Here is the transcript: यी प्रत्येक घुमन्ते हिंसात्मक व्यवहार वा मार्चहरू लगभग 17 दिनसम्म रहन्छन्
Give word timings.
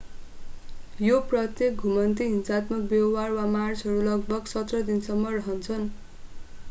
यी 0.99 1.19
प्रत्येक 1.29 1.75
घुमन्ते 1.79 2.27
हिंसात्मक 2.27 2.89
व्यवहार 2.91 3.31
वा 3.31 3.45
मार्चहरू 3.51 4.01
लगभग 4.01 4.51
17 4.53 4.83
दिनसम्म 4.85 5.35
रहन्छन् 5.35 5.87